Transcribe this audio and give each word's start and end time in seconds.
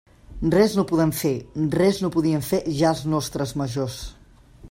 Res 0.53 0.71
no 0.77 0.85
podem 0.91 1.11
fer, 1.17 1.33
res 1.75 2.01
no 2.05 2.11
podien 2.17 2.43
fer 2.49 2.61
ja 2.79 2.95
els 2.95 3.05
nostres 3.17 3.57
majors. 3.65 4.01